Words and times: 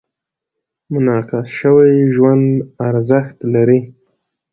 منعکس 0.91 1.45
شوي 1.59 1.93
ژوند 2.15 2.47
ارزښت 2.89 3.37
لري. 3.53 3.79